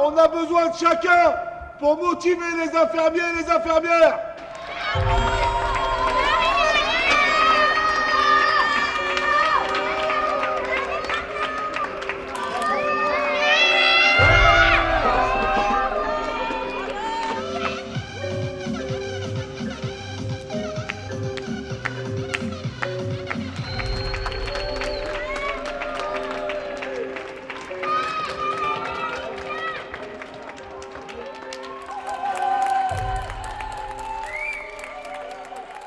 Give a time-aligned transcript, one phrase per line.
[0.00, 1.34] On a besoin de chacun
[1.80, 4.18] pour motiver les infirmiers et les infirmières.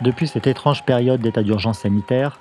[0.01, 2.39] Depuis cette étrange période d'état d'urgence sanitaire,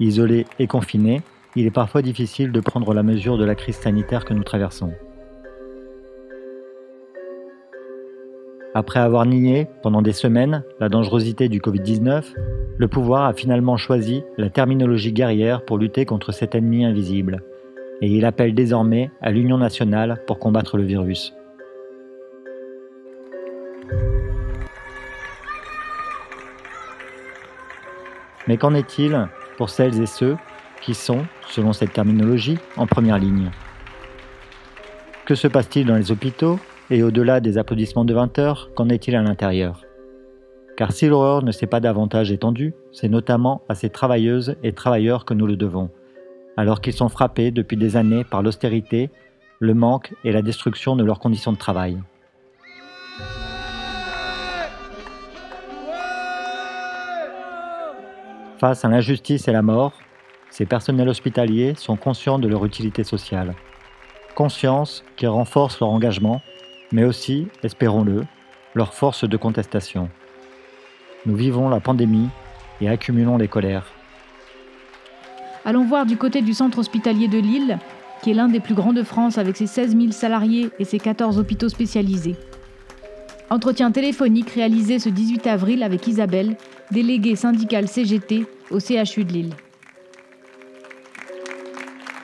[0.00, 1.20] isolé et confiné,
[1.54, 4.92] il est parfois difficile de prendre la mesure de la crise sanitaire que nous traversons.
[8.72, 12.24] Après avoir nié pendant des semaines la dangerosité du Covid-19,
[12.78, 17.42] le pouvoir a finalement choisi la terminologie guerrière pour lutter contre cet ennemi invisible,
[18.00, 21.34] et il appelle désormais à l'union nationale pour combattre le virus.
[28.46, 30.36] Mais qu'en est-il pour celles et ceux
[30.80, 33.50] qui sont, selon cette terminologie, en première ligne?
[35.24, 36.58] Que se passe-t-il dans les hôpitaux
[36.90, 39.82] et au-delà des applaudissements de 20 heures, qu'en est-il à l'intérieur?
[40.76, 45.24] Car si l'horreur ne s'est pas davantage étendue, c'est notamment à ces travailleuses et travailleurs
[45.24, 45.90] que nous le devons,
[46.56, 49.10] alors qu'ils sont frappés depuis des années par l'austérité,
[49.60, 51.98] le manque et la destruction de leurs conditions de travail.
[58.64, 59.92] Face à l'injustice et la mort,
[60.48, 63.54] ces personnels hospitaliers sont conscients de leur utilité sociale.
[64.34, 66.40] Conscience qui renforce leur engagement,
[66.90, 68.24] mais aussi, espérons-le,
[68.72, 70.08] leur force de contestation.
[71.26, 72.30] Nous vivons la pandémie
[72.80, 73.84] et accumulons les colères.
[75.66, 77.78] Allons voir du côté du centre hospitalier de Lille,
[78.22, 80.98] qui est l'un des plus grands de France avec ses 16 000 salariés et ses
[80.98, 82.36] 14 hôpitaux spécialisés.
[83.50, 86.56] Entretien téléphonique réalisé ce 18 avril avec Isabelle,
[86.90, 89.54] déléguée syndicale CGT au CHU de Lille.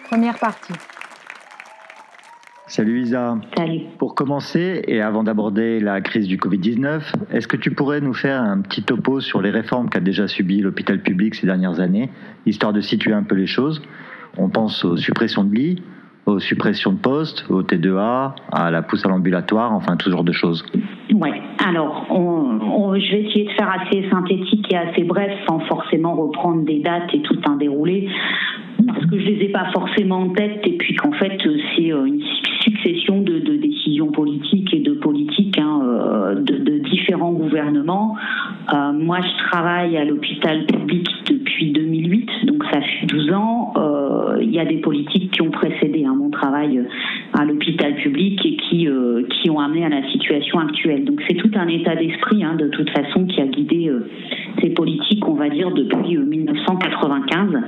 [0.08, 0.72] Première partie.
[2.66, 3.36] Salut Isa.
[3.56, 3.82] Salut.
[3.98, 8.42] Pour commencer, et avant d'aborder la crise du Covid-19, est-ce que tu pourrais nous faire
[8.42, 12.10] un petit topo sur les réformes qu'a déjà subies l'hôpital public ces dernières années,
[12.46, 13.80] histoire de situer un peu les choses?
[14.36, 15.82] On pense aux suppressions de lits,
[16.26, 20.32] aux suppressions de postes, au T2A, à la pousse à l'ambulatoire, enfin tout genre de
[20.32, 20.64] choses.
[21.14, 21.42] Ouais.
[21.66, 26.64] Alors, on, je vais essayer de faire assez synthétique et assez bref, sans forcément reprendre
[26.64, 28.08] des dates et tout un déroulé,
[28.86, 31.38] parce que je les ai pas forcément en tête, et puis qu'en fait,
[31.76, 32.22] c'est euh, une
[32.60, 38.16] succession de, décisions politiques et de politiques hein, euh, de, différents gouvernements.
[38.72, 43.72] Euh, moi, je travaille à l'hôpital public depuis 2008, donc ça fait 12 ans.
[44.40, 46.82] Il y a des politiques qui ont précédé hein, mon travail
[47.38, 48.88] à l'hôpital public et qui,
[49.30, 51.04] qui ont amené à la situation actuelle.
[51.04, 53.90] Donc c'est tout un état d'esprit, hein, de toute façon, qui a guidé
[54.60, 57.60] ces politiques, on va dire, depuis 1995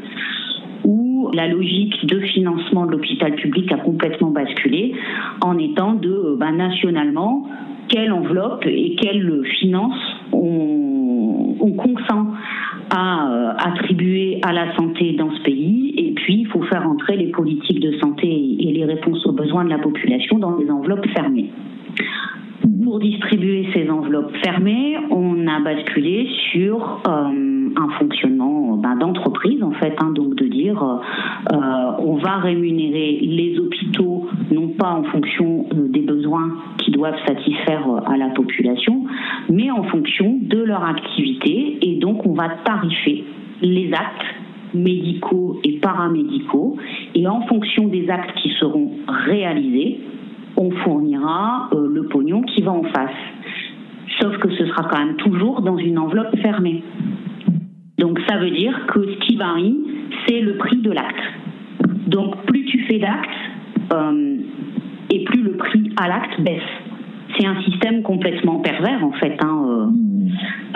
[1.33, 4.94] la logique de financement de l'hôpital public a complètement basculé
[5.41, 7.47] en étant de, euh, bah, nationalement,
[7.89, 9.99] quelle enveloppe et quelle finance
[10.33, 12.29] on, on consent
[12.95, 15.95] à euh, attribuer à la santé dans ce pays.
[15.97, 19.65] Et puis, il faut faire entrer les politiques de santé et les réponses aux besoins
[19.65, 21.51] de la population dans des enveloppes fermées.
[22.85, 29.72] Pour distribuer ces enveloppes fermées, on a basculé sur euh, un fonctionnement ben, d'entreprise, en
[29.72, 31.56] fait, hein, donc de dire euh,
[31.99, 37.84] on va rémunérer les hôpitaux non pas en fonction euh, des besoins qui doivent satisfaire
[38.06, 39.05] à la population,
[39.50, 43.25] mais en fonction de leur activité, et donc on va tarifer
[43.61, 46.77] les actes médicaux et paramédicaux,
[47.15, 48.91] et en fonction des actes qui seront
[49.27, 50.00] réalisés,
[50.56, 53.11] on fournira euh, le pognon qui va en face.
[54.21, 56.82] Sauf que ce sera quand même toujours dans une enveloppe fermée.
[57.99, 59.77] Donc ça veut dire que ce qui varie,
[60.27, 61.23] c'est le prix de l'acte.
[62.07, 63.29] Donc plus tu fais d'actes,
[63.93, 64.37] euh,
[65.11, 66.61] et plus le prix à l'acte baisse.
[67.39, 69.91] C'est un système complètement pervers en fait, hein,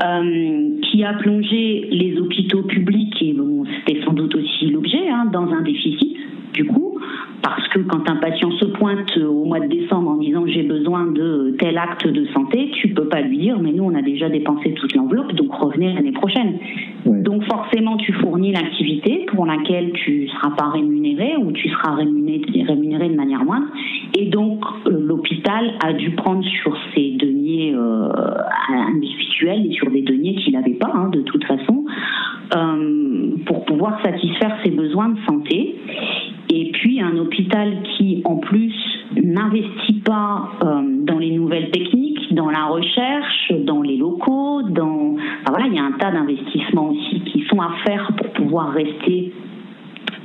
[0.05, 5.27] euh, qui a plongé les hôpitaux publics, et bon, c'était sans doute aussi l'objet, hein,
[5.33, 6.17] dans un déficit
[6.55, 6.99] du coup,
[7.47, 11.07] parce que quand un patient se pointe au mois de décembre en disant j'ai besoin
[11.07, 14.29] de tel acte de santé, tu peux pas lui dire mais nous on a déjà
[14.29, 16.59] dépensé toute l'enveloppe donc revenez l'année prochaine.
[17.05, 22.65] Donc forcément tu fournis l'activité pour laquelle tu seras pas rémunéré ou tu seras rémunéré,
[22.67, 23.69] rémunéré de manière moindre.
[24.19, 28.09] Et donc euh, l'hôpital a dû prendre sur ses deniers euh,
[28.89, 31.85] individuels et sur des deniers qu'il n'avait pas hein, de toute façon
[32.57, 35.76] euh, pour pouvoir satisfaire ses besoins de santé
[37.17, 38.75] un hôpital qui, en plus,
[39.23, 40.51] n'investit pas
[41.47, 45.15] nouvelles techniques, dans la recherche, dans les locaux, dans
[45.49, 49.33] voilà, il y a un tas d'investissements aussi qui sont à faire pour pouvoir rester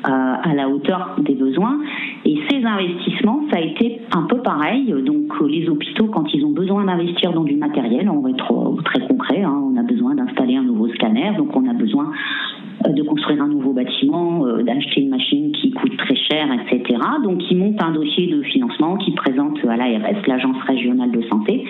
[0.04, 1.80] à la hauteur des besoins.
[2.26, 4.94] Et ces investissements, ça a été un peu pareil.
[5.06, 9.08] Donc les hôpitaux, quand ils ont besoin d'investir dans du matériel, on va être très
[9.08, 12.51] concret, hein, on a besoin d'installer un nouveau scanner, donc on a besoin euh,
[12.90, 17.00] de construire un nouveau bâtiment, euh, d'acheter une machine qui coûte très cher, etc.
[17.24, 21.64] Donc ils montent un dossier de financement qui présente à l'ARS, l'Agence régionale de santé,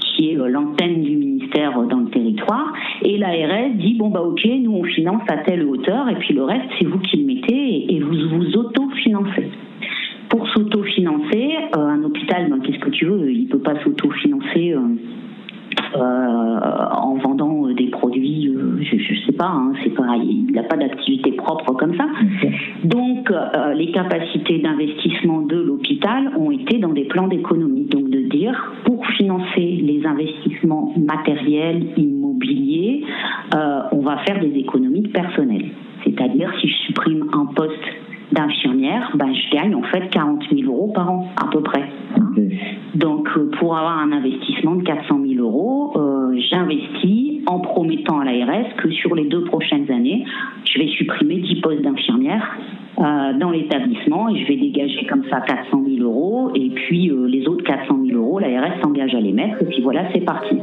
[0.00, 2.72] qui est euh, l'antenne du ministère dans le territoire.
[3.02, 6.44] Et l'ARS dit bon bah ok, nous on finance à telle hauteur et puis le
[6.44, 9.50] reste c'est vous qui le mettez et, vous vous autofinancez.
[10.28, 14.74] Pour s'autofinancer, un hôpital, ben, qu'est-ce que tu veux, il peut pas s'autofinancer.
[15.94, 20.62] Euh, en vendant des produits, euh, je ne sais pas, hein, c'est pareil, il n'a
[20.64, 22.04] pas d'activité propre comme ça.
[22.84, 27.86] Donc, euh, les capacités d'investissement de l'hôpital ont été dans des plans d'économie.
[27.86, 33.04] Donc, de dire, pour financer les investissements matériels, immobiliers,
[33.92, 35.66] on va faire des économies de personnel.
[36.04, 37.72] C'est-à-dire, si je supprime un poste
[38.32, 40.37] d'infirmière, ben, je gagne en fait 40
[54.30, 56.50] et je vais dégager comme ça 400 000 euros.
[56.54, 59.62] Et puis, les autres 400 000 euros, l'ARS s'engage à les mettre.
[59.62, 60.57] Et puis voilà, c'est parti.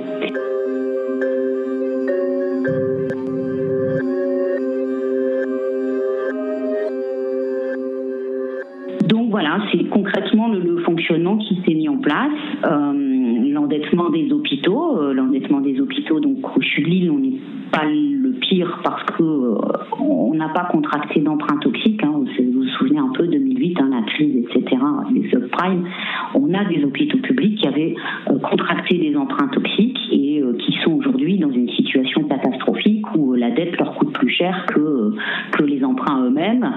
[31.95, 35.13] Dans une situation catastrophique où la dette leur coûte plus cher que
[35.51, 36.69] que les emprunts eux-mêmes.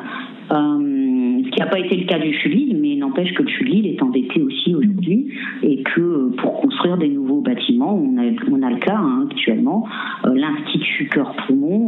[1.48, 4.02] Ce qui n'a pas été le cas du Chulil, mais n'empêche que le Chulil est
[4.02, 5.32] endetté aussi aujourd'hui
[5.62, 9.86] et que euh, pour construire des nouveaux bâtiments, on a, le cas hein, actuellement,
[10.26, 11.87] euh, l'Institut Cœur-Poumon,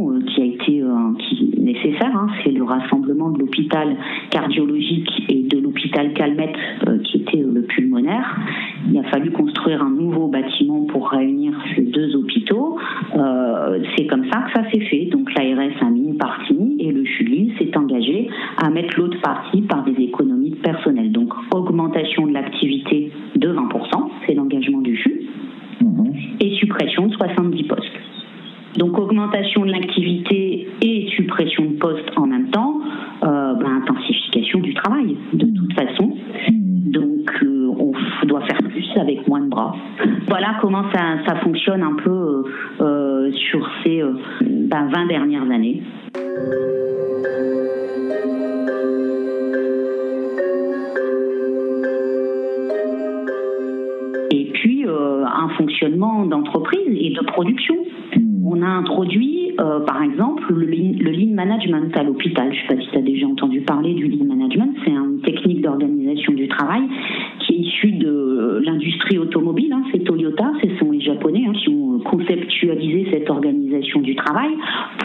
[68.81, 69.71] l'industrie automobile.
[69.73, 69.83] Hein.
[69.91, 74.51] C'est Toyota, ce sont les Japonais hein, qui ont conceptualisé cette organisation du travail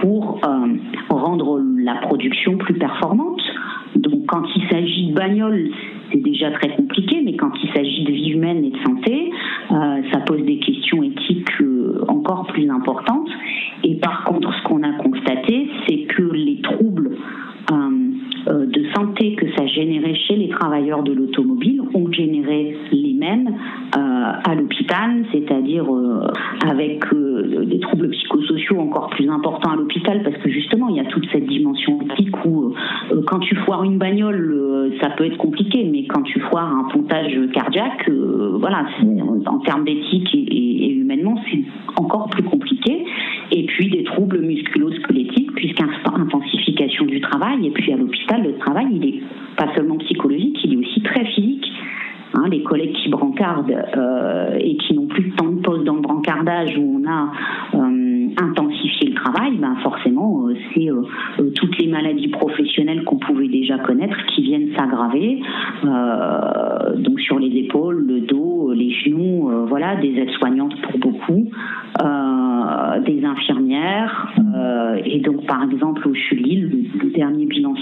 [0.00, 0.76] pour euh,
[1.10, 3.42] rendre la production plus performante.
[3.96, 5.70] Donc, quand il s'agit de bagnoles,
[6.12, 9.30] c'est déjà très compliqué, mais quand il s'agit de vie humaine et de santé,
[9.70, 13.25] euh, ça pose des questions éthiques euh, encore plus importantes.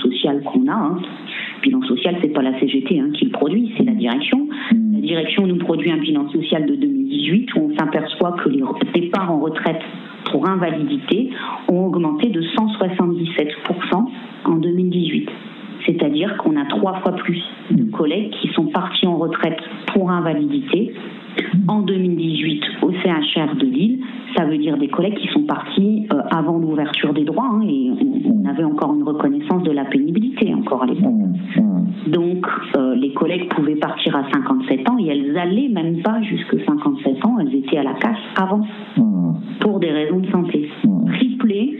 [0.04, 0.98] Social qu'on a, hein,
[1.62, 4.48] bilan social, c'est pas la CGT hein, qui le produit, c'est la direction.
[4.92, 8.62] La direction nous produit un bilan social de 2018 où on s'aperçoit que les
[8.94, 9.80] départs en retraite
[10.30, 11.30] pour invalidité
[11.68, 14.04] ont augmenté de 177%
[14.44, 15.28] en 2018.
[15.86, 19.58] C'est-à-dire qu'on a trois fois plus de collègues qui sont partis en retraite
[19.92, 20.94] pour invalidité
[21.68, 24.00] en 2018 au CHR de Lille.
[24.36, 27.90] Ça veut dire des collègues qui sont partis euh, avant l'ouverture des droits hein, et
[27.90, 31.12] on, avait encore une reconnaissance de la pénibilité encore à l'époque.
[32.08, 36.56] Donc euh, les collègues pouvaient partir à 57 ans et elles allaient même pas jusque
[36.64, 38.60] 57 ans, elles étaient à la casse avant
[39.60, 40.68] pour des raisons de santé.
[41.14, 41.78] Triplé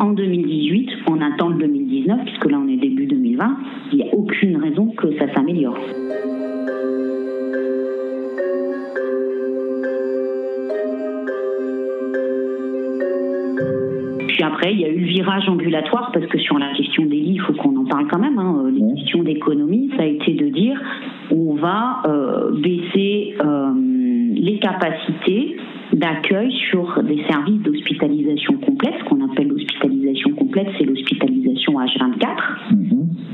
[0.00, 3.56] en 2018, on attend le 2019 puisque là on est début 2020,
[3.92, 5.78] il n'y a aucune raison que ça s'améliore.
[14.60, 17.36] Après, il y a eu le virage ambulatoire, parce que sur la question des lits,
[17.36, 18.38] il faut qu'on en parle quand même.
[18.38, 18.70] Hein.
[18.70, 20.78] Les questions d'économie, ça a été de dire
[21.30, 23.72] on va euh, baisser euh,
[24.34, 25.56] les capacités
[25.94, 28.94] d'accueil sur des services d'hospitalisation complète.
[28.98, 32.69] Ce qu'on appelle l'hospitalisation complète, c'est l'hospitalisation H24.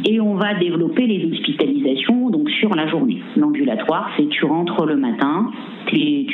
[0.09, 3.21] Et on va développer les hospitalisations donc sur la journée.
[3.37, 5.51] L'ambulatoire, c'est tu rentres le matin,
[5.87, 6.27] tu,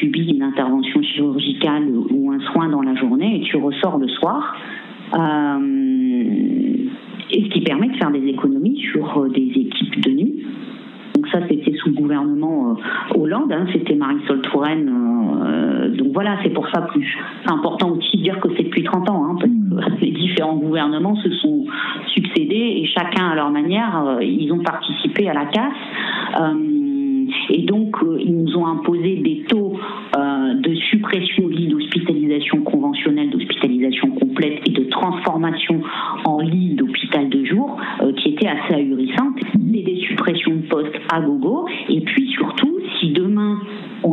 [0.00, 4.56] subis une intervention chirurgicale ou un soin dans la journée et tu ressors le soir.
[5.14, 5.58] Euh,
[7.30, 10.46] et ce qui permet de faire des économies sur euh, des équipes de nuit.
[11.14, 14.90] Donc ça, c'était sous le gouvernement euh, Hollande, hein, c'était Marisol Touraine.
[15.98, 17.06] donc voilà, c'est pour ça plus.
[17.46, 19.36] Important aussi de dire que c'est depuis 30 ans, hein,
[20.00, 21.64] les différents gouvernements se sont
[22.14, 25.72] succédés et chacun à leur manière, ils ont participé à la casse.
[27.50, 29.78] et donc, ils nous ont imposé des taux
[30.14, 35.80] de suppression de lits d'hospitalisation conventionnelle, d'hospitalisation complète et de transformation
[36.24, 37.76] en lit d'hôpital de jour
[38.16, 39.38] qui étaient assez ahurissantes.
[39.74, 41.66] Et des suppressions de postes à gogo.
[41.88, 43.60] Et puis surtout, si demain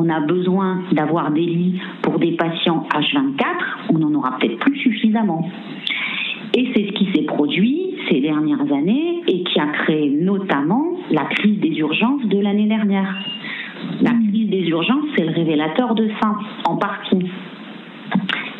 [0.05, 3.45] on a besoin d'avoir des lits pour des patients H24,
[3.93, 5.49] on n'en aura peut-être plus suffisamment.
[6.53, 11.25] Et c'est ce qui s'est produit ces dernières années et qui a créé notamment la
[11.25, 13.13] crise des urgences de l'année dernière.
[14.01, 16.35] La crise des urgences, c'est le révélateur de ça,
[16.65, 17.25] en partie.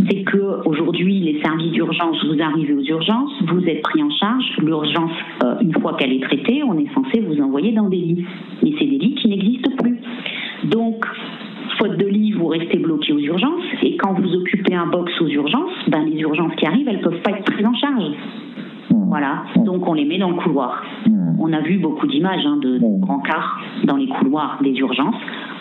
[0.10, 4.46] C'est que aujourd'hui, les services d'urgence, vous arrivez aux urgences, vous êtes pris en charge.
[4.62, 5.12] L'urgence,
[5.44, 8.26] euh, une fois qu'elle est traitée, on est censé vous envoyer dans des lits.
[8.62, 10.00] Mais c'est des lits qui n'existent plus.
[10.64, 11.06] Donc,
[11.78, 13.64] faute de lit, vous restez bloqué aux urgences.
[13.84, 17.04] Et quand vous occupez un box aux urgences, ben, les urgences qui arrivent, elles ne
[17.04, 18.12] peuvent pas être prises en charge.
[18.90, 20.84] Voilà, donc on les met dans le couloir.
[21.40, 25.16] On a vu beaucoup d'images hein, de, de brancards dans les couloirs des urgences.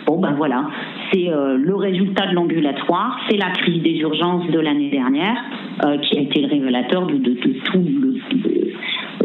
[0.06, 0.68] Bon, ben voilà,
[1.12, 5.36] c'est euh, le résultat de l'ambulatoire, c'est la crise des urgences de l'année dernière
[5.84, 8.16] euh, qui a été le révélateur de, de, de tout le,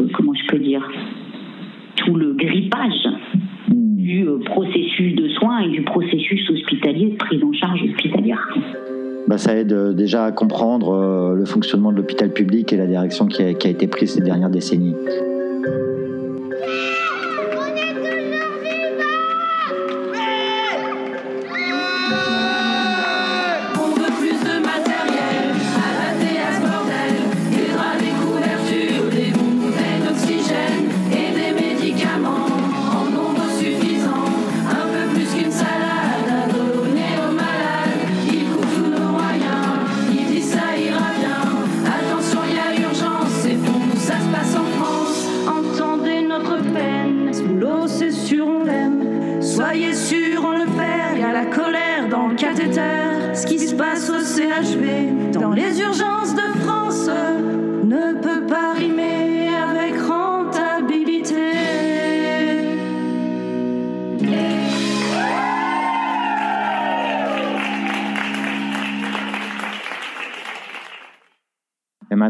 [0.00, 0.88] euh, comment je peux dire,
[1.96, 3.08] tout le grippage
[4.10, 8.48] du processus de soins et du processus hospitalier de prise en charge hospitalière.
[9.28, 13.42] Bah, ça aide déjà à comprendre le fonctionnement de l'hôpital public et la direction qui
[13.42, 14.96] a, qui a été prise ces dernières décennies.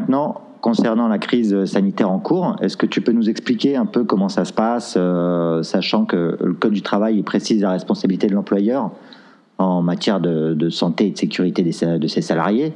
[0.01, 4.05] Maintenant, concernant la crise sanitaire en cours, est-ce que tu peux nous expliquer un peu
[4.05, 8.35] comment ça se passe, euh, sachant que le Code du travail précise la responsabilité de
[8.35, 8.91] l'employeur
[9.59, 12.73] en matière de, santé et de sécurité de ses salariés?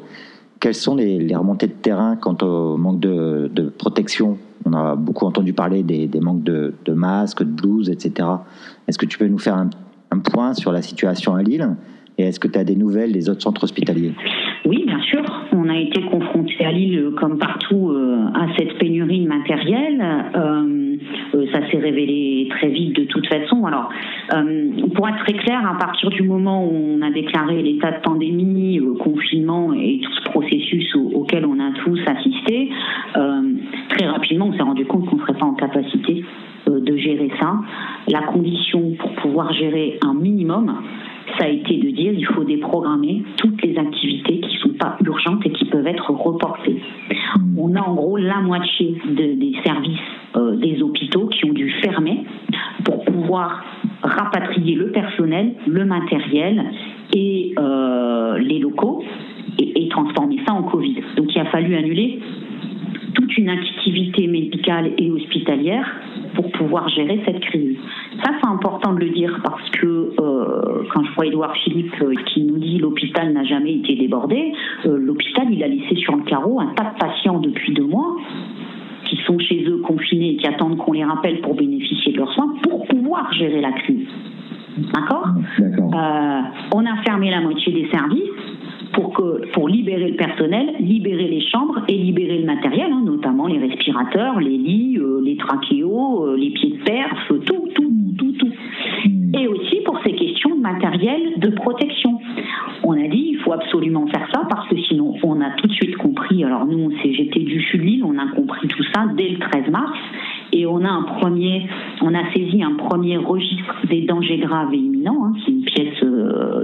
[0.61, 4.39] Quelles sont les, remontées de terrain quant au manque de, protection?
[4.67, 8.29] On a beaucoup entendu parler des, manques de, masques, de blouses, etc.
[8.87, 9.69] Est-ce que tu peux nous faire un,
[10.19, 11.69] point sur la situation à Lille?
[12.17, 14.15] Et est-ce que tu as des nouvelles des autres centres hospitaliers?
[14.65, 15.23] Oui, bien sûr.
[15.53, 16.34] On a été confronté à
[16.75, 20.01] Lille, comme partout, euh, à cette pénurie de matériel.
[20.01, 20.97] Euh,
[21.35, 23.65] euh, ça s'est révélé très vite de toute façon.
[23.65, 23.89] Alors,
[24.95, 28.81] pour être très clair, à partir du moment où on a déclaré l'état de pandémie,
[29.01, 32.71] confinement et tout ce processus auquel on a tous assisté,
[33.13, 36.25] très rapidement, on s'est rendu compte qu'on ne serait pas en capacité
[36.67, 37.61] de gérer ça.
[38.09, 40.75] La condition pour pouvoir gérer un minimum,
[41.39, 44.97] ça a été de dire il faut déprogrammer toutes les activités qui ne sont pas
[45.05, 46.81] urgentes et qui peuvent être reportées.
[47.57, 49.99] On a en gros la moitié des services
[50.37, 52.25] euh, des hôpitaux qui ont dû fermer
[52.85, 53.65] pour pouvoir
[54.03, 56.65] rapatrier le personnel, le matériel
[57.15, 59.03] et euh, les locaux
[59.59, 60.97] et, et transformer ça en Covid.
[61.17, 62.21] Donc il a fallu annuler
[63.15, 65.87] toute une activité médicale et hospitalière
[66.35, 67.77] pour pouvoir gérer cette crise.
[68.23, 72.15] Ça, c'est important de le dire parce que euh, quand je vois Édouard Philippe euh,
[72.27, 74.53] qui nous dit l'hôpital n'a jamais été débordé,
[74.87, 78.17] euh, l'hôpital, il a laissé sur le carreau un tas de patients depuis deux mois
[79.05, 82.33] qui sont chez eux confinés et qui attendent qu'on les rappelle pour bénéficier de leurs
[82.33, 84.09] soins pour pouvoir gérer la crise.
[84.93, 85.29] D'accord?
[86.75, 88.34] On a fermé la moitié des services
[88.95, 93.47] pour, que, pour libérer le personnel, libérer les chambres et libérer le matériel, hein, notamment
[93.47, 98.33] les respirateurs, les lits, euh, les trachéos, euh, les pieds de perf, tout, tout, tout,
[98.39, 98.53] tout.
[99.37, 102.21] Et aussi pour ces questions de matériel de protection.
[102.85, 105.73] On a dit il faut absolument faire ça parce que sinon on a tout de
[105.73, 106.45] suite compris.
[106.45, 109.71] Alors nous, j'étais du sud de l'île, on a compris tout ça dès le 13
[109.71, 109.99] mars
[110.53, 111.67] et on a un premier,
[112.01, 115.27] on a saisi un premier registre des dangers graves et imminents.
[115.27, 115.33] Hein.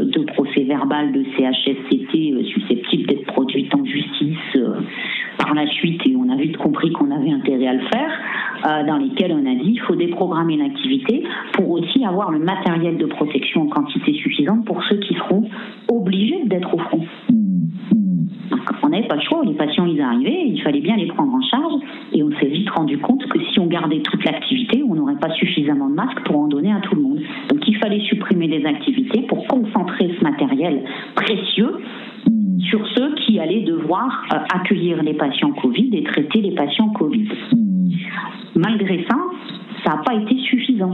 [0.04, 4.80] De procès verbal de CHSCT euh, susceptible d'être produite en justice euh,
[5.38, 8.98] par la suite et on a vite compris qu'on avait intérêt à le faire, dans
[8.98, 11.24] lesquels on a dit il faut déprogrammer l'activité
[11.54, 15.48] pour aussi avoir le matériel de protection en quantité suffisante pour ceux qui seront
[15.90, 17.06] obligés d'être au front
[18.82, 21.42] on n'avait pas le choix, les patients ils arrivaient, il fallait bien les prendre en
[21.42, 21.80] charge
[22.12, 25.30] et on s'est vite rendu compte que si on gardait toute l'activité, on n'aurait pas
[25.34, 27.20] suffisamment de masques pour en donner à tout le monde.
[27.48, 30.82] Donc il fallait supprimer des activités pour concentrer ce matériel
[31.14, 31.80] précieux
[32.68, 37.28] sur ceux qui allaient devoir euh, accueillir les patients Covid et traiter les patients Covid.
[38.54, 39.16] Malgré ça,
[39.84, 40.92] ça n'a pas été suffisant.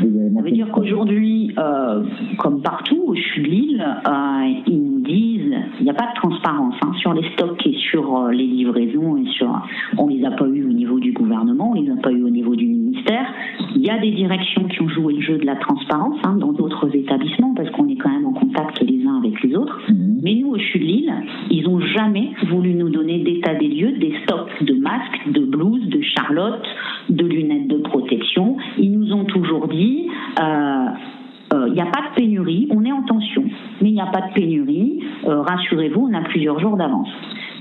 [0.00, 2.02] Ça veut dire qu'aujourd'hui, euh,
[2.38, 7.12] comme partout au l'île, euh, nous disent il n'y a pas de transparence hein, sur
[7.12, 9.16] les stocks et sur euh, les livraisons.
[9.16, 9.48] Et sur,
[9.98, 12.10] on ne les a pas eu au niveau du gouvernement, on ne les a pas
[12.10, 13.26] eu au niveau du ministère.
[13.74, 16.52] Il y a des directions qui ont joué le jeu de la transparence hein, dans
[16.52, 19.80] d'autres établissements parce qu'on est quand même en contact les uns avec les autres.
[19.88, 20.20] Mhm.
[20.22, 21.12] Mais nous, au sud de l'île,
[21.50, 25.86] ils n'ont jamais voulu nous donner d'état des lieux des stocks de masques, de blouses,
[25.88, 26.68] de charlottes,
[27.08, 28.56] de lunettes de protection.
[28.78, 30.06] Ils nous ont toujours dit
[31.52, 33.42] il euh, n'y euh, a pas de pénurie, on est en tension,
[33.80, 34.99] mais il n'y a pas de pénurie, euh,
[35.30, 37.08] rassurez-vous, on a plusieurs jours d'avance.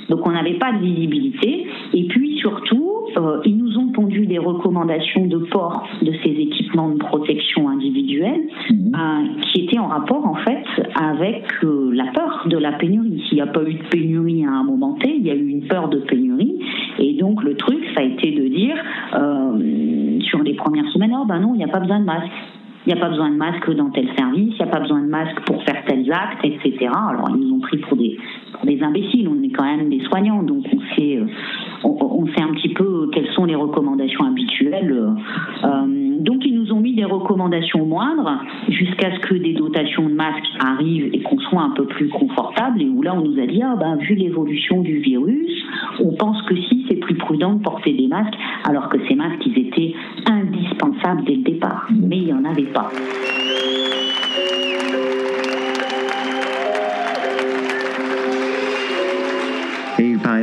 [0.10, 1.68] Donc on n'avait pas de visibilité.
[1.94, 3.08] Et puis surtout,
[3.46, 9.42] ils nous ont pondu des recommandations de port de ces équipements de protection individuelle mmh.
[9.42, 10.64] qui étaient en rapport en fait
[11.00, 13.22] avec la peur de la pénurie.
[13.28, 15.48] S'il n'y a pas eu de pénurie à un moment T, il y a eu
[15.48, 16.60] une peur de pénurie.
[16.98, 18.76] Et donc le truc, ça a été de dire
[20.24, 22.32] sur les premières semaines, oh ben non, il n'y a pas besoin de masque
[22.90, 25.02] il n'y a pas besoin de masque dans tel service, il n'y a pas besoin
[25.02, 26.88] de masque pour faire tels actes, etc.
[26.88, 28.18] Alors ils nous ont pris pour des,
[28.64, 31.26] des imbéciles, on est quand même des soignants, donc on sait, euh,
[31.84, 35.14] on, sait un petit peu quelles sont les recommandations habituelles.
[35.64, 40.14] Euh, donc ils nous ont mis des recommandations moindres jusqu'à ce que des dotations de
[40.14, 43.46] masques arrivent et qu'on soit un peu plus confortable et où là on nous a
[43.46, 45.64] dit ah ben vu l'évolution du virus,
[46.00, 49.46] on pense que si c'est plus prudent de porter des masques alors que ces masques
[49.46, 49.94] ils étaient
[50.30, 52.90] indispensables dès le départ, mais il n'y en avait pas.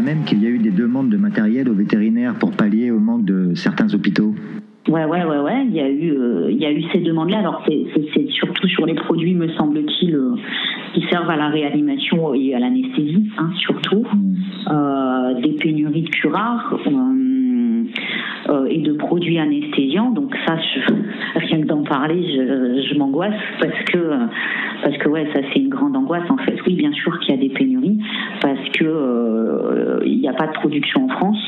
[0.07, 3.25] Même qu'il y a eu des demandes de matériel aux vétérinaires pour pallier au manque
[3.25, 4.37] de certains hôpitaux.
[4.89, 5.67] Ouais, ouais, ouais, ouais.
[5.67, 7.41] Il y a eu, euh, il y a eu ces demandes-là.
[7.41, 10.37] Alors c'est surtout sur les produits, me semble-t-il, euh,
[10.95, 14.07] qui servent à la réanimation et à l'anesthésie, hein, surtout.
[14.15, 14.35] Mm.
[14.71, 16.79] Euh, des pénuries de curares.
[18.69, 20.11] Et de produits anesthésiants.
[20.11, 20.57] Donc ça,
[21.37, 23.99] rien que d'en parler, je, je m'angoisse parce que
[24.83, 26.57] parce que ouais, ça c'est une grande angoisse en fait.
[26.67, 27.99] Oui, bien sûr qu'il y a des pénuries
[28.41, 29.57] parce que
[30.27, 31.39] n'y a pas de production en France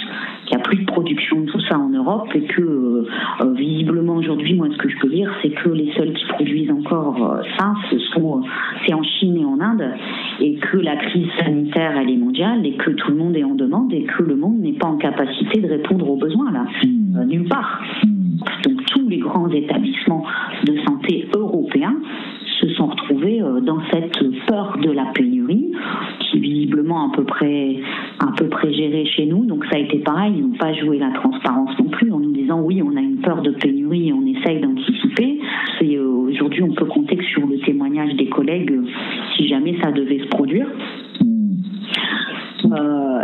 [0.47, 3.07] qu'il n'y a plus de production de tout ça en Europe et que euh,
[3.43, 6.71] euh, visiblement aujourd'hui, moi, ce que je peux dire, c'est que les seuls qui produisent
[6.71, 8.43] encore euh, ça, ce sont
[8.87, 9.93] c'est en Chine et en Inde,
[10.41, 13.55] et que la crise sanitaire elle est mondiale et que tout le monde est en
[13.55, 16.65] demande et que le monde n'est pas en capacité de répondre aux besoins là,
[17.25, 17.83] nulle part.
[18.65, 20.25] Donc tous les grands établissements
[20.65, 21.97] de santé européens
[22.61, 25.73] se sont retrouvés dans cette peur de la pénurie
[26.21, 27.77] qui visiblement à peu près
[28.21, 29.45] à peu près gérée chez nous.
[29.45, 32.33] Donc ça a été pareil, ils n'ont pas joué la transparence non plus en nous
[32.33, 35.41] disant oui, on a une peur de pénurie et on essaye d'anticiper.
[35.81, 38.73] Et euh, aujourd'hui, on peut compter que sur le témoignage des collègues
[39.37, 40.67] si jamais ça devait se produire.
[42.65, 43.19] Euh,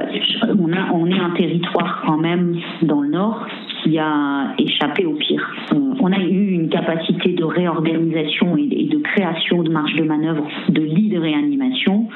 [0.93, 3.47] on est un territoire quand même dans le nord
[3.85, 5.47] qui a échappé au pire.
[5.73, 10.45] Euh, on a eu une capacité de réorganisation et de création de marge de manœuvre
[10.71, 12.09] de lits de réanimation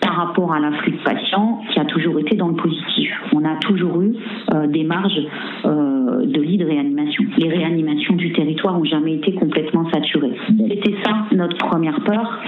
[0.00, 3.10] par rapport à l'afflux de patients qui a toujours été dans le positif.
[3.34, 4.14] On a toujours eu
[4.54, 5.20] euh, des marges
[5.64, 7.24] euh, de lits de réanimation.
[7.36, 10.36] Les réanimations du territoire n'ont jamais été complètement saturées.
[10.46, 12.40] C'était ça notre première peur,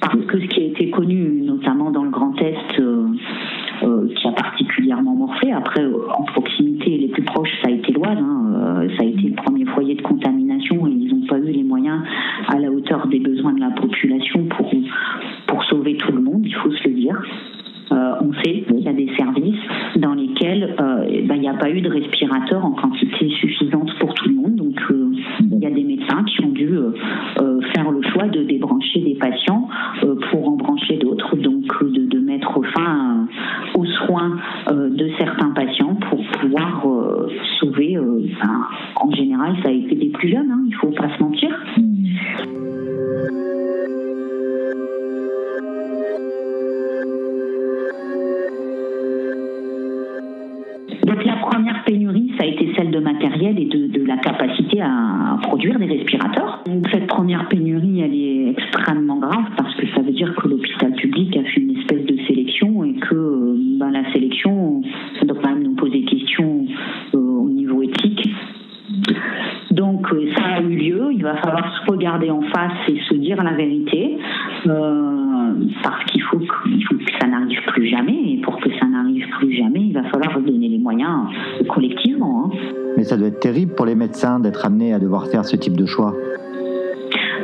[0.00, 1.85] parce que ce qui a été connu, notamment
[56.90, 61.36] cette première pénurie, elle est extrêmement grave parce que ça veut dire que l'hôpital public
[61.36, 64.82] a fait une espèce de sélection et que euh, ben, la sélection,
[65.24, 66.66] doit quand même nous poser questions
[67.14, 68.28] euh, au niveau éthique.
[69.70, 73.14] Donc euh, ça a eu lieu, il va falloir se regarder en face et se
[73.14, 74.16] dire la vérité,
[83.46, 86.12] terrible pour les médecins d'être amenés à devoir faire ce type de choix.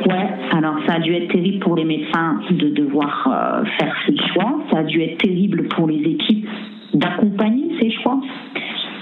[0.05, 4.17] Ouais, alors ça a dû être terrible pour les médecins de devoir euh, faire ces
[4.33, 4.59] choix.
[4.69, 6.45] Ça a dû être terrible pour les équipes
[6.93, 8.19] d'accompagner ces choix.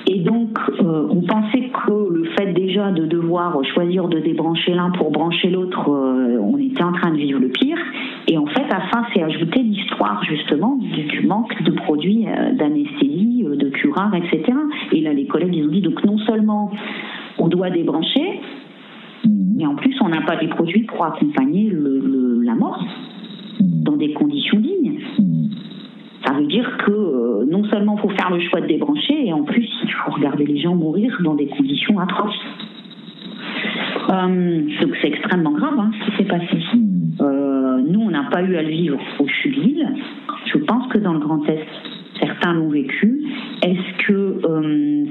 [0.06, 4.92] Et donc, euh, on pensait que le fait déjà de devoir choisir de débrancher l'un
[4.92, 5.11] pour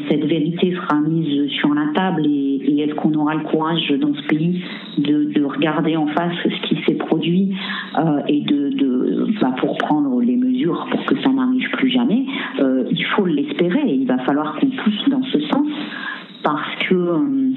[0.08, 2.48] cette vérité sera mise sur la table et,
[2.80, 4.62] est-ce qu'on aura le courage dans ce pays
[4.96, 7.54] de, regarder en face ce qui s'est produit
[8.26, 10.36] et de, bah, pour prendre les
[10.66, 12.24] pour que ça n'arrive plus jamais,
[12.60, 15.66] euh, il faut l'espérer et il va falloir qu'on pousse dans ce sens
[16.42, 17.52] parce que euh,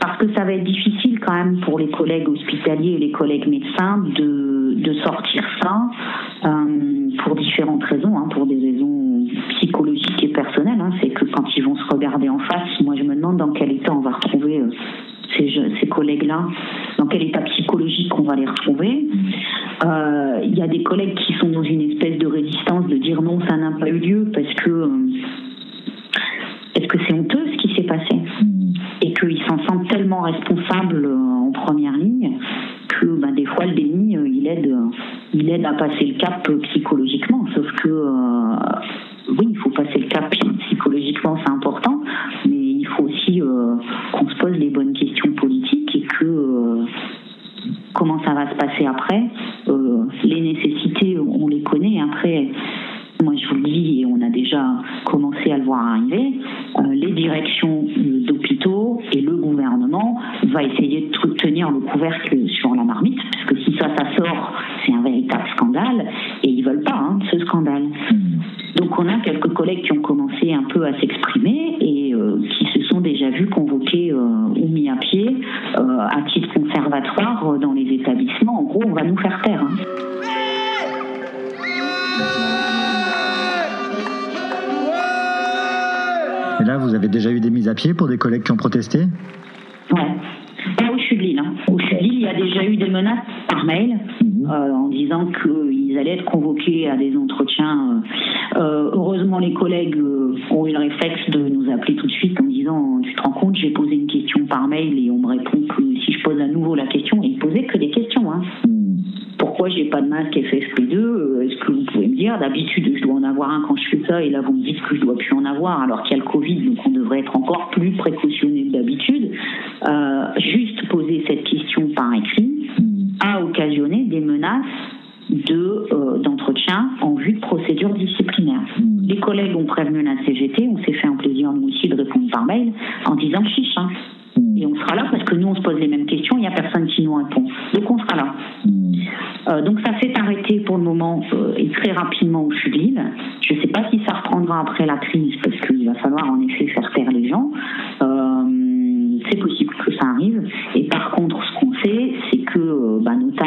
[0.00, 3.46] parce que ça va être difficile quand même pour les collègues hospitaliers et les collègues
[3.46, 5.90] médecins de, de sortir ça
[6.44, 8.68] euh, pour différentes raisons, hein, pour des
[12.02, 14.60] regarder en face, moi je me demande dans quel état on va retrouver
[15.36, 16.48] ces, collègues-là,
[16.98, 19.06] dans quel état psychologique on va les retrouver.
[19.84, 23.22] Euh, il y a des collègues qui sont dans une espèce de résistance de dire
[23.22, 24.88] non, ça n'a pas eu lieu parce que euh,
[26.74, 28.16] est-ce que c'est honteux ce qui s'est passé.
[29.00, 32.38] Et qu'ils s'en sentent tellement responsables euh, en première ligne
[32.88, 34.74] que bah, des fois le déni il aide
[35.34, 37.46] il aide à passer le cap psychologiquement.
[37.54, 37.88] Sauf que
[67.32, 67.84] ce scandale.
[68.76, 72.66] Donc on a quelques collègues qui ont commencé un peu à s'exprimer et euh, qui
[72.66, 75.36] se sont déjà vus convoqués ou mis à pied
[75.76, 78.60] à titre conservatoire dans les établissements.
[78.60, 79.62] En gros, on va nous faire taire.
[79.62, 79.76] Hein.
[86.62, 88.56] Et là, vous avez déjà eu des mises à pied pour des collègues qui ont
[88.56, 89.06] protesté?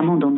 [0.05, 0.34] notamment dans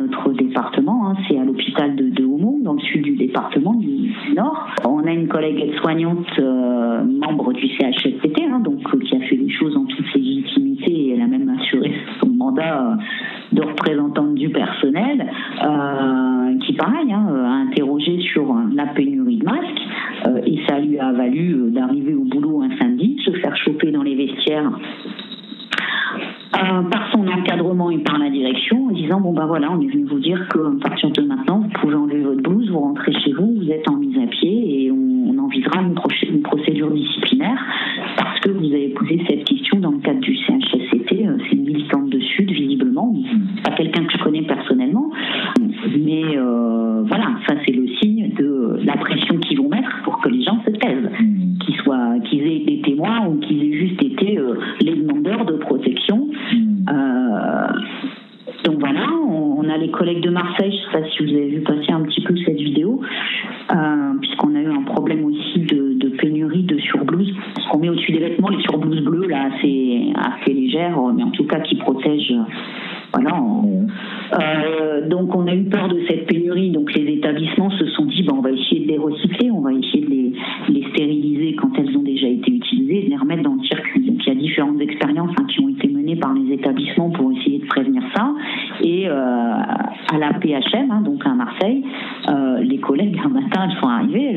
[90.54, 91.84] Hein, donc à Marseille,
[92.28, 94.27] euh, les collègues un matin, elles sont arrivées,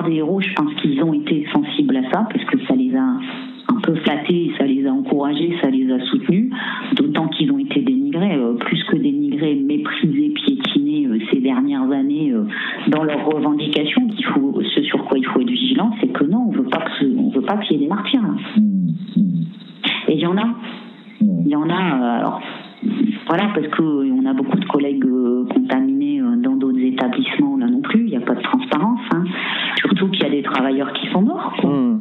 [0.00, 3.18] des héros, je pense qu'ils ont été sensibles à ça, parce que ça les a
[3.68, 6.50] un peu flattés, ça les a encouragés, ça les a soutenus,
[6.96, 12.32] d'autant qu'ils ont été dénigrés, euh, plus que dénigrés, méprisés, piétinés euh, ces dernières années
[12.32, 12.44] euh,
[12.88, 14.06] dans leurs revendications.
[14.08, 16.80] Qu'il faut, ce sur quoi il faut être vigilant, c'est que non, on veut pas
[16.80, 18.22] que, on veut pas qu'il y ait des martyrs.
[18.22, 18.60] Mmh,
[19.16, 19.22] mmh.
[20.08, 21.42] Et il y en a, mmh.
[21.44, 22.18] il y en a.
[22.18, 22.40] alors,
[23.28, 25.06] voilà, parce qu'on a beaucoup de collègues
[25.54, 28.01] contaminés dans d'autres établissements là non plus
[30.82, 31.52] alors qu'ils sont morts.
[31.62, 32.00] Hmm.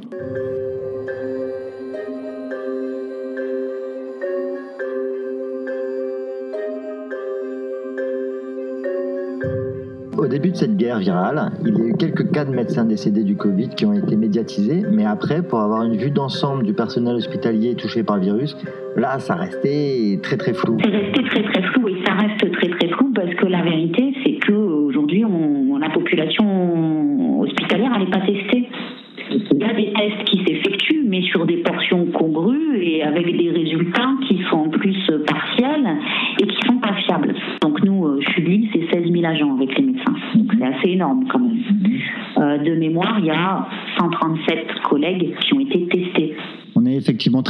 [10.17, 13.23] Au début de cette guerre virale, il y a eu quelques cas de médecins décédés
[13.23, 17.15] du Covid qui ont été médiatisés, mais après, pour avoir une vue d'ensemble du personnel
[17.15, 18.55] hospitalier touché par le virus,
[18.95, 20.77] là, ça restait très très flou.
[20.83, 24.10] C'est resté très très flou et ça reste très très flou parce que la vérité,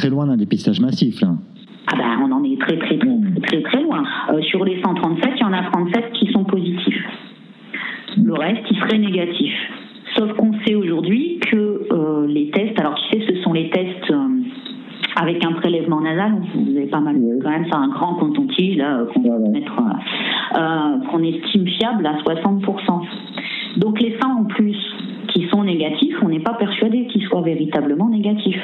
[0.02, 1.22] très loin d'un dépistage massif.
[1.22, 3.64] Ah bah, on en est très, très, très, mmh.
[3.64, 4.04] très, loin.
[4.34, 7.06] Euh, sur les 137, il y en a 37 qui sont positifs.
[8.18, 8.26] Mmh.
[8.26, 9.54] Le reste, il serait négatif.
[10.16, 14.10] Sauf qu'on sait aujourd'hui que euh, les tests, alors tu sais, ce sont les tests
[14.10, 14.42] euh,
[15.18, 19.06] avec un prélèvement nasal, vous avez pas mal quand même ça, un grand coton-tige là
[19.14, 19.50] qu'on voilà.
[19.50, 19.74] mettre,
[21.12, 23.06] qu'on estime fiable à 60%.
[23.78, 24.78] Donc les fins en plus
[25.28, 28.62] qui sont négatifs, on n'est pas persuadé qu'ils soient véritablement négatifs.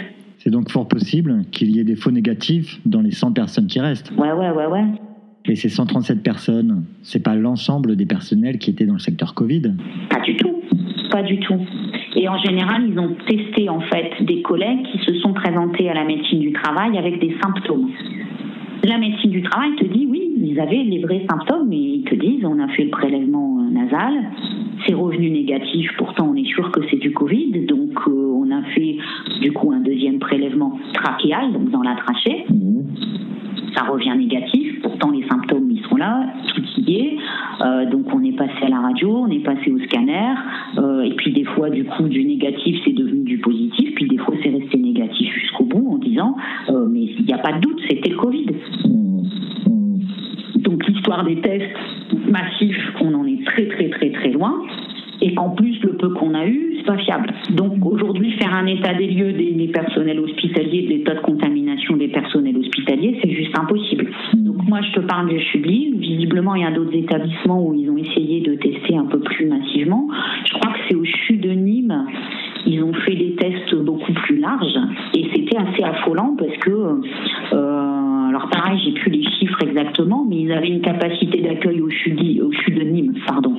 [0.48, 3.82] C'est donc fort possible qu'il y ait des faux négatifs dans les 100 personnes qui
[3.82, 4.14] restent.
[4.18, 4.86] Ouais, ouais, ouais, ouais.
[5.44, 9.74] Et ces 137 personnes, c'est pas l'ensemble des personnels qui étaient dans le secteur Covid
[10.10, 10.54] Pas du tout,
[11.12, 11.60] pas du tout.
[12.16, 15.94] Et en général, ils ont testé en fait des collègues qui se sont présentés à
[15.94, 17.90] la médecine du travail avec des symptômes.
[18.86, 22.16] La médecine du travail te dit oui, ils avaient les vrais symptômes, mais ils te
[22.16, 24.14] disent on a fait le prélèvement euh, nasal,
[24.86, 28.62] c'est revenu négatif, pourtant on est sûr que c'est du Covid, donc euh, on a
[28.74, 28.98] fait
[29.42, 32.46] du coup un deuxième prélèvement trachéal, donc dans la trachée.
[33.76, 37.18] Ça revient négatif, pourtant les symptômes ils sont là, tout y est.
[37.62, 40.34] Euh, donc on est passé à la radio, on est passé au scanner,
[40.78, 44.18] euh, et puis des fois du coup du négatif c'est devenu du positif, puis des
[44.18, 46.36] fois c'est resté négatif jusqu'au bout en disant
[46.90, 48.48] mais il n'y a pas de doute, c'était le Covid.
[50.58, 51.78] Donc l'histoire des tests
[52.30, 54.62] massifs, on en est très très très très loin.
[55.22, 57.34] Et en plus, le peu qu'on a eu, c'est pas fiable.
[57.50, 62.08] Donc aujourd'hui, faire un état des lieux des, personnels hospitaliers, des tas de contamination des
[62.08, 64.12] personnels hospitaliers, c'est juste impossible.
[64.34, 65.94] Donc moi, je te parle du Chubli.
[65.98, 69.48] Visiblement, il y a d'autres établissements où ils ont essayé de tester un peu plus
[69.48, 70.08] massivement.
[70.46, 72.06] Je crois que c'est au CHU de Nîmes.
[72.66, 74.78] Ils ont fait des tests beaucoup plus larges
[75.14, 77.02] et c'était assez affolant parce que
[77.54, 81.90] euh, alors pareil, j'ai plus les chiffres exactement, mais ils avaient une capacité d'accueil au
[81.90, 83.54] CHU, au CHU de Nîmes, pardon,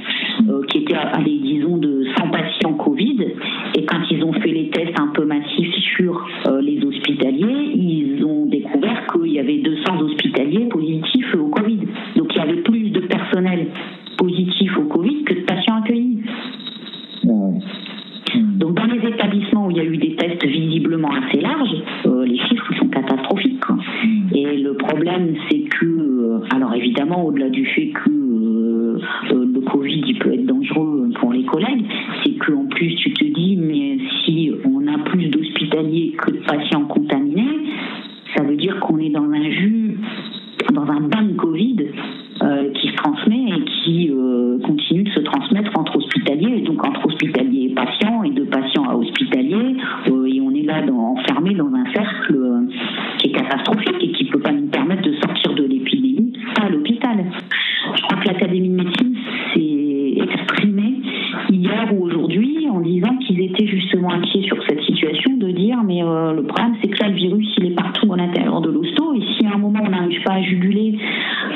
[63.50, 67.08] étaient justement inquiets sur cette situation, de dire mais euh, le problème c'est que là
[67.08, 69.14] le virus il est partout à l'intérieur de l'hosto.
[69.14, 70.98] Et si à un moment on n'arrive pas à juguler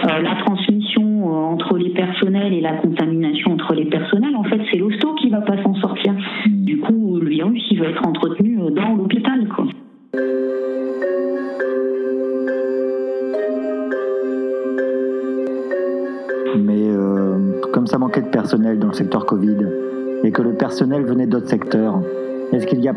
[0.05, 3.52] euh, la transmission euh, entre les personnels et la contamination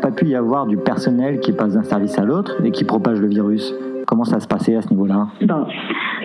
[0.06, 3.20] pas pu y avoir du personnel qui passe d'un service à l'autre et qui propage
[3.20, 3.74] le virus
[4.06, 5.26] Comment ça se passait à ce niveau-là?
[5.42, 5.66] Bon.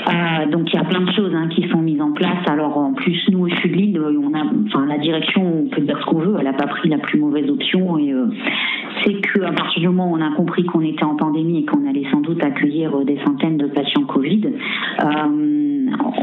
[0.07, 2.47] Euh, donc il y a plein de choses hein, qui sont mises en place.
[2.47, 5.69] Alors en plus nous au Sud de l'île, euh, on a, enfin la direction, on
[5.69, 8.27] peut dire ce qu'on veut, elle n'a pas pris la plus mauvaise option et euh,
[9.03, 11.65] c'est que à partir du moment où on a compris qu'on était en pandémie et
[11.65, 14.43] qu'on allait sans doute accueillir des centaines de patients Covid,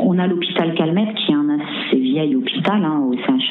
[0.05, 3.48] on a l'hôpital Calmette qui est un assez vieil hôpital hein, au CHR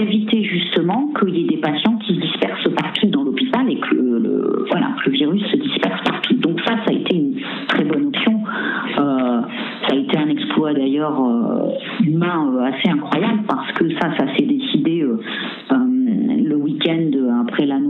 [0.00, 3.94] éviter justement qu'il y ait des patients qui se dispersent partout dans l'hôpital et que
[3.94, 6.34] le, voilà, le virus se disperse partout.
[6.34, 8.40] Donc ça, ça a été une très bonne option.
[8.98, 9.40] Euh,
[9.86, 14.26] ça a été un exploit d'ailleurs euh, humain euh, assez incroyable parce que ça, ça
[14.36, 15.04] s'est décidé
[15.70, 17.10] le week-end
[17.42, 17.89] après l'annonce.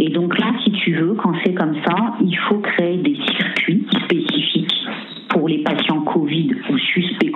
[0.00, 3.86] Et donc là, si tu veux, quand c'est comme ça, il faut créer des circuits
[4.04, 4.86] spécifiques
[5.28, 7.31] pour les patients Covid ou suspects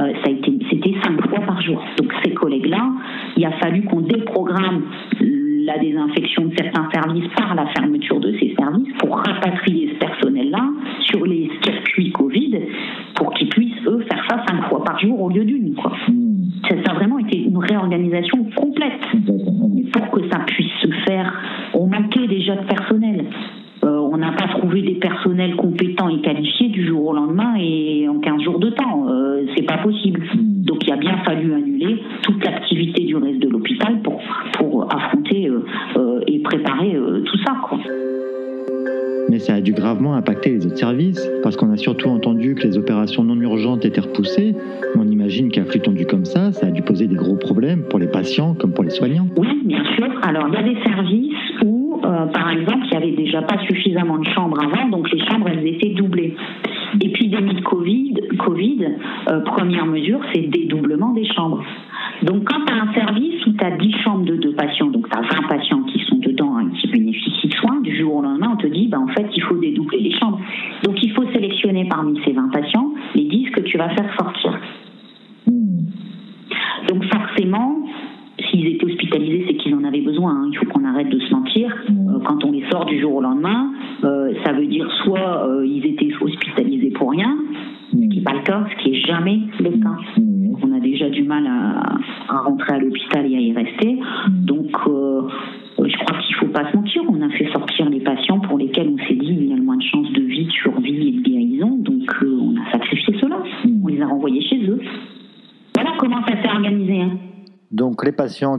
[0.00, 1.82] Euh, ça a été, c'était cinq fois par jour.
[1.98, 2.92] Donc ces collègues-là,
[3.36, 4.82] il a fallu qu'on déprogramme
[5.20, 10.70] la désinfection de certains services par la fermeture de ces services pour rapatrier ce personnel-là
[11.00, 12.60] sur les circuits Covid
[13.14, 15.59] pour qu'ils puissent, eux, faire ça cinq fois par jour au lieu d'une.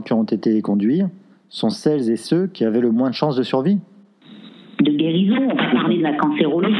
[0.00, 1.02] qui ont été conduits
[1.48, 3.78] sont celles et ceux qui avaient le moins de chances de survie.
[4.80, 6.71] De guérison, on va parler de la cancérologie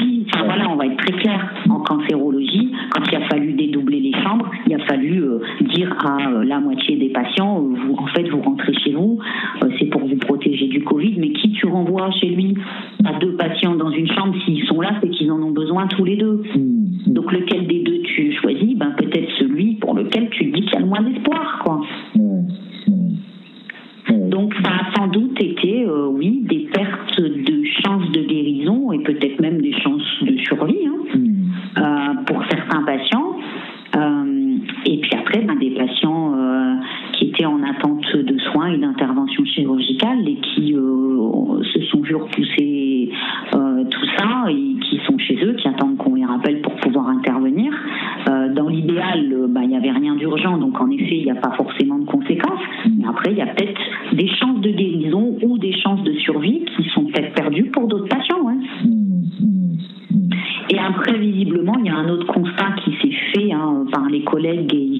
[53.45, 53.81] y a peut-être
[54.13, 58.09] des chances de guérison ou des chances de survie qui sont peut-être perdues pour d'autres
[58.09, 58.49] patients.
[58.49, 58.59] Hein.
[58.85, 59.77] Mmh, mmh,
[60.11, 60.31] mmh.
[60.71, 64.23] Et après, visiblement, il y a un autre constat qui s'est fait hein, par les
[64.23, 64.92] collègues et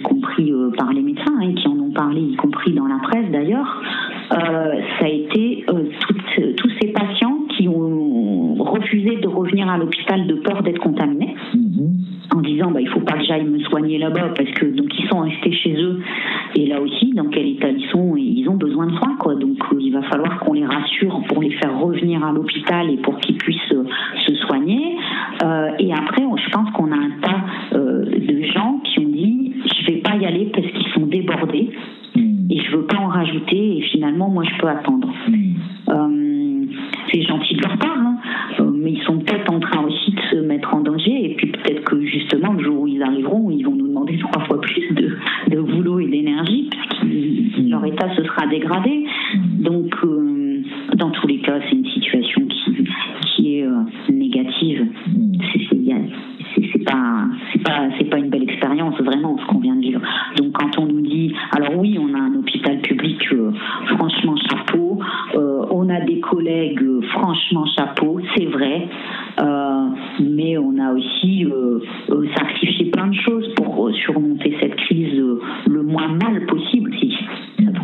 [73.57, 76.95] pour surmonter cette crise euh, le moins mal possible.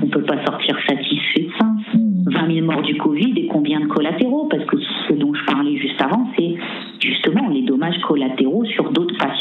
[0.03, 1.67] On ne peut pas sortir satisfait de ça.
[2.27, 4.47] 20 000 morts du Covid et combien de collatéraux?
[4.51, 4.77] Parce que
[5.09, 6.55] ce dont je parlais juste avant, c'est
[7.01, 9.38] justement les dommages collatéraux sur d'autres patients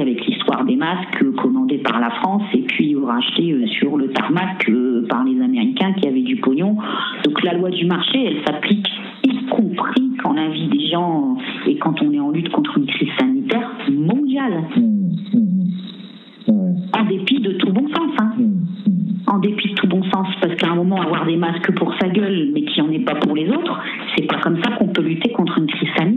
[0.00, 4.68] avec l'histoire des masques commandés par la France et puis rachetés euh, sur le tarmac
[4.68, 6.76] euh, par les Américains qui avaient du pognon.
[7.24, 8.88] Donc la loi du marché, elle s'applique
[9.24, 11.36] y compris quand la vie des gens
[11.66, 14.64] et quand on est en lutte contre une crise sanitaire mondiale.
[14.76, 14.80] Mmh,
[15.32, 16.74] mmh, mmh.
[16.98, 18.10] En dépit de tout bon sens.
[18.20, 18.32] Hein.
[19.26, 22.08] En dépit de tout bon sens, parce qu'à un moment, avoir des masques pour sa
[22.08, 23.80] gueule, mais qui n'en est pas pour les autres,
[24.14, 26.13] c'est pas comme ça qu'on peut lutter contre une crise sanitaire.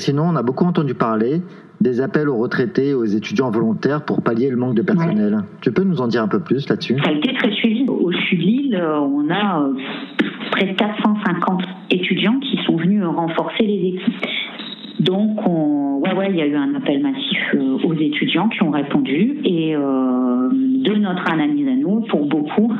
[0.00, 1.40] sinon, on a beaucoup entendu parler
[1.80, 5.38] des appels aux retraités, aux étudiants volontaires pour pallier le manque de personnel.
[5.62, 6.96] Tu peux nous en dire un peu plus là-dessus?
[7.02, 7.86] Ça a été très suivi.
[7.88, 9.70] Au sud Lille, euh, on a
[10.50, 14.26] près de 450 étudiants qui sont venus renforcer les équipes.
[15.00, 18.70] Donc, ouais, ouais, il y a eu un appel massif euh, aux étudiants qui ont
[18.70, 19.38] répondu.
[19.44, 22.70] Et euh, de notre analyse à nous, pour beaucoup,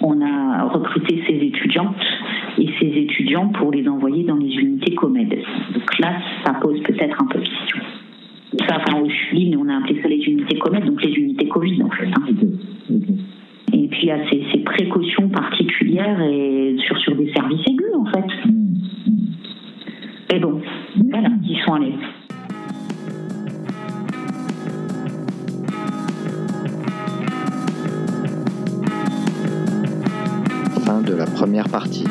[0.00, 1.94] on a recruté ces étudiants
[2.60, 5.30] et ses étudiants pour les envoyer dans les unités COMED.
[5.74, 7.80] Donc là, ça pose peut-être un peu de question.
[8.68, 11.82] Ça, enfin, au Chili, on a appelé ça les unités COMED, donc les unités Covid,
[11.82, 12.06] en fait.
[12.06, 12.26] Hein.
[13.72, 18.04] Et puis, il y a ces, précautions particulières et sur, sur des services aigus, en
[18.06, 18.26] fait.
[18.46, 20.34] Mmh.
[20.34, 20.60] et bon,
[21.10, 21.94] voilà, ils sont allés.
[30.84, 32.04] Fin de la première partie.